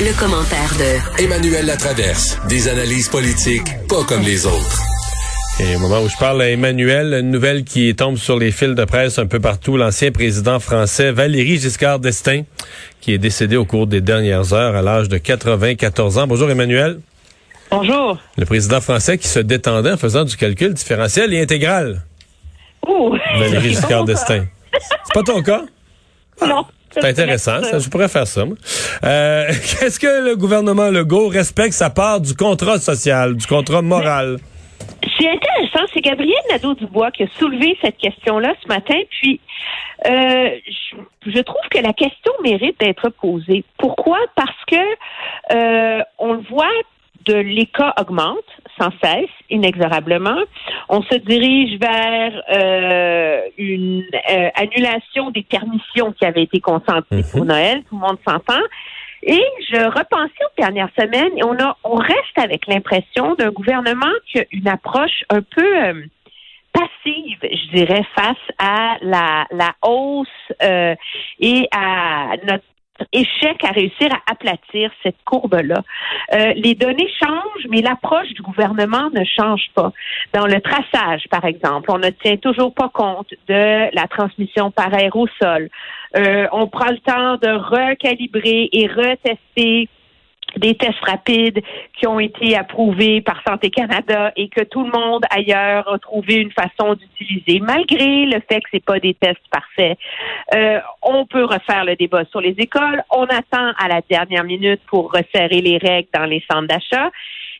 [0.00, 2.38] Le, commentaire de Emmanuel Latraverse.
[2.48, 4.82] Des analyses politiques pas comme les autres.
[5.58, 8.76] Et au moment où je parle à Emmanuel, une nouvelle qui tombe sur les fils
[8.76, 12.44] de presse un peu partout, l'ancien président français Valéry Giscard d'Estaing,
[13.00, 16.26] qui est décédé au cours des dernières heures à l'âge de 94 ans.
[16.28, 17.00] Bonjour Emmanuel.
[17.72, 18.18] Bonjour.
[18.36, 22.02] Le président français qui se détendait en faisant du calcul différentiel et intégral.
[22.86, 23.16] Ouh.
[23.36, 24.46] Valéry Giscard d'Estaing.
[24.72, 25.62] C'est pas ton cas?
[26.46, 26.64] Non.
[26.90, 28.42] C'est intéressant, ça, je pourrais faire ça.
[28.42, 34.38] Euh, Qu'est-ce que le gouvernement Legault respecte sa part du contrat social, du contrat moral?
[35.18, 39.40] C'est intéressant, c'est Gabriel Nadeau-Dubois qui a soulevé cette question-là ce matin, puis
[40.06, 43.64] euh, je, je, trouve que la question mérite d'être posée.
[43.78, 44.18] Pourquoi?
[44.36, 44.76] Parce que
[45.54, 46.66] euh, on le voit
[47.24, 48.38] de l'écart augmente
[48.80, 50.38] sans cesse, inexorablement.
[50.88, 57.44] On se dirige vers euh, une euh, annulation des permissions qui avaient été consenties pour
[57.44, 57.82] Noël.
[57.88, 58.62] Tout le monde s'entend.
[59.22, 64.12] Et je repensais aux dernières semaines et on a, on reste avec l'impression d'un gouvernement
[64.30, 66.04] qui a une approche un peu euh,
[66.72, 70.28] passive, je dirais, face à la, la hausse
[70.62, 70.94] euh,
[71.40, 72.64] et à notre
[73.12, 75.82] échec à réussir à aplatir cette courbe-là.
[76.34, 79.92] Euh, les données changent, mais l'approche du gouvernement ne change pas.
[80.32, 84.92] Dans le traçage, par exemple, on ne tient toujours pas compte de la transmission par
[84.92, 85.68] aérosol.
[86.16, 89.88] Euh, on prend le temps de recalibrer et retester
[90.56, 91.62] des tests rapides
[91.98, 96.36] qui ont été approuvés par Santé Canada et que tout le monde ailleurs a trouvé
[96.36, 99.98] une façon d'utiliser, malgré le fait que c'est pas des tests parfaits.
[100.54, 103.02] Euh, on peut refaire le débat sur les écoles.
[103.10, 107.10] On attend à la dernière minute pour resserrer les règles dans les centres d'achat.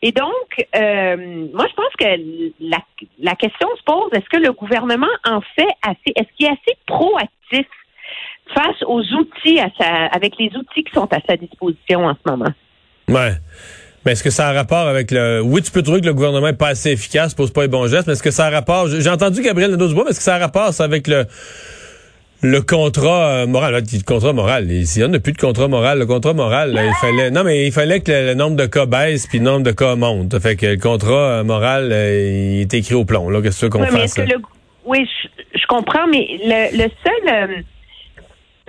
[0.00, 2.78] Et donc, euh, moi, je pense que la,
[3.18, 6.78] la question se pose est-ce que le gouvernement en fait assez Est-ce qu'il est assez
[6.86, 7.66] proactif
[8.54, 12.30] face aux outils à sa, avec les outils qui sont à sa disposition en ce
[12.30, 12.52] moment?
[13.08, 13.32] Ouais.
[14.04, 15.40] Mais est-ce que ça a rapport avec le.
[15.42, 17.86] Oui, tu peux trouver que le gouvernement est pas assez efficace, pose pas les bons
[17.88, 18.88] gestes, mais est-ce que ça a rapport.
[18.88, 21.26] J'ai entendu Gabriel Nadeau-Dubois, mais est-ce que ça a rapport ça, avec le.
[22.40, 25.98] Le contrat euh, moral, le contrat moral, ici, on n'a plus de contrat moral.
[25.98, 28.86] Le contrat moral, là, il fallait, non mais il fallait que le, nombre de cas
[28.86, 30.38] baisse puis le nombre de cas monte.
[30.38, 33.28] Fait que le contrat euh, moral, euh, il est écrit au plomb.
[33.28, 34.36] Là, qu'est-ce qu'on oui, fasse mais le,
[34.84, 37.64] Oui, je, je, comprends, mais le, le seul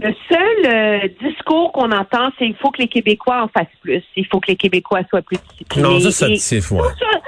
[0.01, 4.03] le seul euh, discours qu'on entend, c'est il faut que les Québécois en fassent plus.
[4.15, 5.87] Il faut que les Québécois soient plus disciplinés.
[5.87, 7.19] Non, ça, c'est tout ça,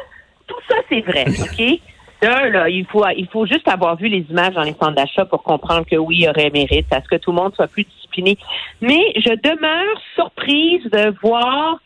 [0.48, 1.80] tout ça c'est vrai, OK?
[2.22, 5.26] Là, là, il faut, il faut juste avoir vu les images dans les centres d'achat
[5.26, 7.68] pour comprendre que oui, il y aurait mérite à ce que tout le monde soit
[7.68, 8.38] plus discipliné.
[8.80, 11.80] Mais je demeure surprise de voir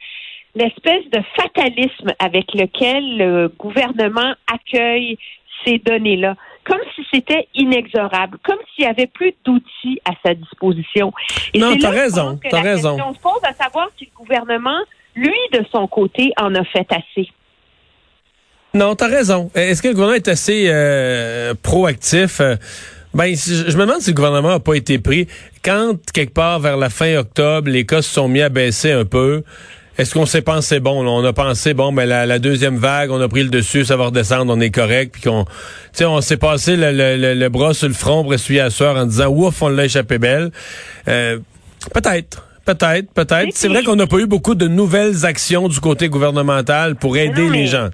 [0.54, 5.18] l'espèce de fatalisme avec lequel le gouvernement accueille
[5.64, 6.36] ces données-là
[6.66, 11.14] comme si c'était inexorable, comme s'il y avait plus d'outils à sa disposition.
[11.54, 12.98] Et non, t'as raison, t'as raison.
[13.06, 14.80] On se pose à savoir si le gouvernement,
[15.16, 17.30] lui, de son côté, en a fait assez.
[18.74, 19.52] Non, t'as raison.
[19.54, 22.42] Est-ce que le gouvernement est assez euh, proactif?
[23.14, 25.28] Ben, je me demande si le gouvernement n'a pas été pris.
[25.64, 29.06] Quand, quelque part, vers la fin octobre, les cas se sont mis à baisser un
[29.06, 29.44] peu,
[29.98, 31.08] est-ce qu'on s'est pensé bon?
[31.08, 33.96] On a pensé bon, mais ben, la, deuxième vague, on a pris le dessus, ça
[33.96, 35.52] va redescendre, on est correct, puis qu'on, tu
[35.94, 38.98] sais, on s'est passé le, le, le, bras sur le front pour essuyer la soeur
[38.98, 40.52] en disant ouf, on l'a échappé belle.
[41.08, 41.40] Euh,
[41.94, 42.46] peut-être.
[42.66, 43.50] Peut-être, peut-être.
[43.52, 47.48] C'est vrai qu'on n'a pas eu beaucoup de nouvelles actions du côté gouvernemental pour aider
[47.48, 47.90] les gens.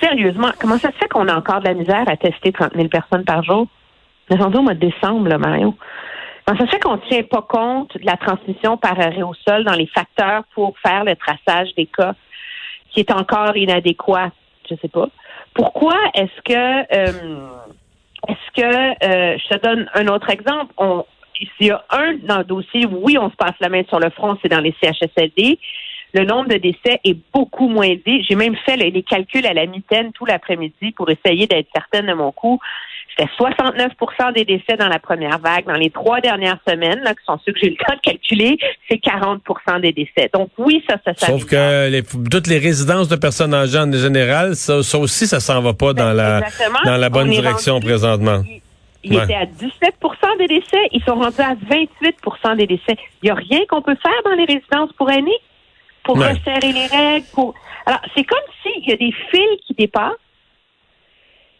[0.00, 2.88] Sérieusement, comment ça se fait qu'on a encore de la misère à tester 30 000
[2.88, 3.66] personnes par jour?
[4.30, 5.74] Nous sommes au mois de décembre, là, Mario.
[6.46, 9.86] Donc, ça fait qu'on ne tient pas compte de la transmission par aérosol dans les
[9.86, 12.14] facteurs pour faire le traçage des cas
[12.90, 14.30] qui est encore inadéquat.
[14.68, 15.08] Je sais pas.
[15.54, 17.48] Pourquoi est-ce que euh,
[18.28, 20.72] est-ce que euh, je te donne un autre exemple?
[20.78, 21.04] On,
[21.34, 24.10] s'il y a un dans le dossier, oui, on se passe la main sur le
[24.10, 25.58] front, c'est dans les CHSLD.
[26.14, 28.22] Le nombre de décès est beaucoup moins élevé.
[28.28, 32.12] J'ai même fait les calculs à la mitaine tout l'après-midi pour essayer d'être certaine de
[32.14, 32.60] mon coup.
[33.16, 35.66] C'était 69% des décès dans la première vague.
[35.66, 38.00] Dans les trois dernières semaines, là, qui sont ceux que j'ai eu le temps de
[38.00, 38.56] calculer,
[38.88, 40.30] c'est 40% des décès.
[40.32, 43.90] Donc oui, ça, ça, ça Sauf que les, toutes les résidences de personnes âgées en
[43.92, 46.42] général, ça, ça aussi, ça s'en va pas dans la,
[46.84, 48.42] dans la bonne direction présentement.
[49.06, 49.24] Ils Ouais.
[49.24, 50.78] étaient à 17% des décès.
[50.92, 52.96] Ils sont rendus à 28% des décès.
[53.22, 55.38] Il n'y a rien qu'on peut faire dans les résidences pour aînés?
[56.04, 56.32] Pour Ouais.
[56.32, 57.26] resserrer les règles.
[57.32, 57.54] Pour...
[57.86, 60.12] Alors, c'est comme s'il y a des fils qui dépassent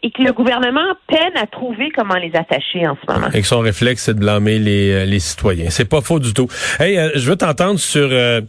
[0.04, 3.28] et que le gouvernement peine à trouver comment les attacher en ce moment.
[3.32, 5.70] Et que son réflexe, c'est de blâmer les, euh, les citoyens.
[5.70, 6.46] C'est pas faux du tout.
[6.78, 8.06] Hey, euh, je veux t'entendre sur...
[8.12, 8.42] euh,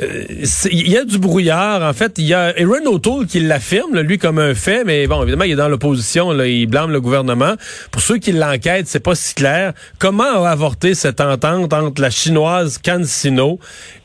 [0.00, 1.82] Il y a du brouillard.
[1.82, 5.22] En fait, il y a Aaron O'Toole qui l'affirme, lui, comme un fait, mais bon,
[5.22, 6.32] évidemment, il est dans l'opposition.
[6.42, 7.54] Il blâme le gouvernement.
[7.90, 9.74] Pour ceux qui l'enquêtent, c'est pas si clair.
[9.98, 13.58] Comment a avorté cette entente entre la chinoise CanSino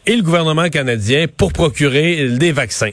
[0.06, 2.92] et le gouvernement canadien pour procurer des vaccins?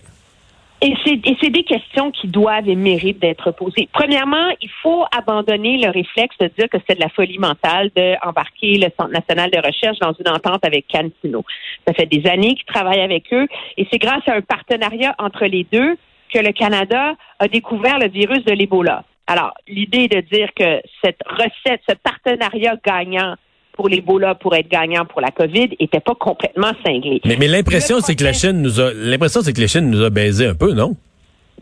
[0.83, 3.89] Et c'est, des questions qui doivent et méritent d'être posées.
[3.93, 8.77] Premièrement, il faut abandonner le réflexe de dire que c'est de la folie mentale d'embarquer
[8.77, 11.45] le Centre national de recherche dans une entente avec CanSino.
[11.87, 13.47] Ça fait des années qu'ils travaillent avec eux
[13.79, 15.97] et c'est grâce à un partenariat entre les deux
[16.33, 19.05] que le Canada a découvert le virus de l'Ebola.
[19.27, 23.35] Alors, l'idée de dire que cette recette, ce partenariat gagnant
[23.77, 27.21] pour l'Ebola pour être gagnant pour la COVID était pas complètement cinglé.
[27.25, 28.93] Mais, mais l'impression, c'est que la Chine nous a...
[28.95, 30.97] L'impression, c'est que la Chine nous a baisé un peu, non?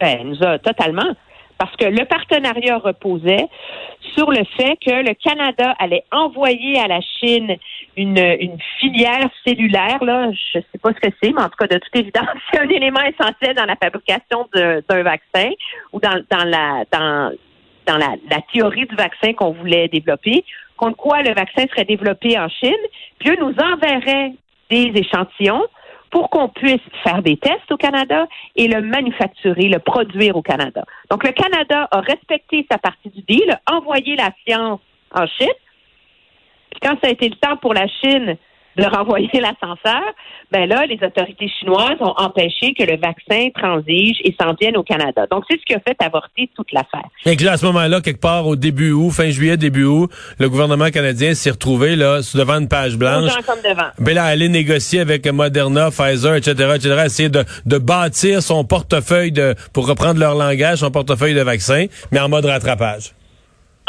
[0.01, 1.15] Ben, nous a totalement.
[1.59, 3.47] Parce que le partenariat reposait
[4.15, 7.57] sur le fait que le Canada allait envoyer à la Chine
[7.97, 11.67] une, une filière cellulaire, là, je sais pas ce que c'est, mais en tout cas,
[11.67, 15.51] de toute évidence, c'est un élément essentiel dans la fabrication d'un vaccin
[15.93, 17.33] ou dans, dans la dans,
[17.87, 20.45] dans la, la théorie du vaccin qu'on voulait développer,
[20.77, 22.73] contre quoi le vaccin serait développé en Chine,
[23.19, 24.33] puis eux nous enverraient
[24.71, 25.65] des échantillons
[26.11, 30.85] pour qu'on puisse faire des tests au Canada et le manufacturer, le produire au Canada.
[31.11, 34.81] Donc, le Canada a respecté sa partie du deal, a envoyé la science
[35.13, 35.49] en Chine.
[36.71, 38.37] Puis quand ça a été le temps pour la Chine
[38.77, 40.03] de renvoyer l'ascenseur,
[40.51, 44.83] ben là, les autorités chinoises ont empêché que le vaccin transige et s'en vienne au
[44.83, 45.27] Canada.
[45.31, 47.09] Donc, c'est ce qui a fait avorter toute l'affaire.
[47.27, 50.11] Et que là, à ce moment-là, quelque part au début août, fin juillet, début août,
[50.39, 53.33] le gouvernement canadien s'est retrouvé là devant une page blanche.
[53.47, 53.89] Comme devant.
[53.99, 59.33] Ben là, aller négocier avec Moderna, Pfizer, etc., etc., essayer de, de bâtir son portefeuille
[59.33, 63.13] de, pour reprendre leur langage, son portefeuille de vaccins, mais en mode rattrapage.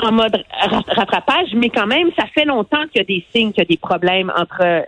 [0.03, 3.51] En mode ra- rattrapage, mais quand même, ça fait longtemps qu'il y a des signes,
[3.51, 4.86] qu'il y a des problèmes entre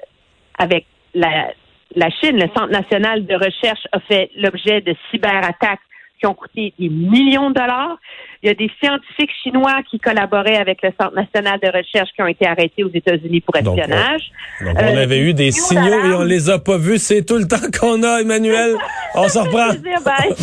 [0.59, 1.51] avec la,
[1.95, 2.35] la Chine.
[2.37, 5.79] Le Centre national de recherche a fait l'objet de cyberattaques
[6.19, 7.95] qui ont coûté des millions de dollars.
[8.41, 12.21] Il y a des scientifiques chinois qui collaboraient avec le Centre national de recherche qui
[12.23, 14.31] ont été arrêtés aux États-Unis pour Donc, espionnage.
[14.61, 16.97] Donc, on Euh, avait eu des signaux et on les a pas vus.
[16.97, 18.75] C'est tout le temps qu'on a, Emmanuel.
[19.13, 19.69] On s'en reprend.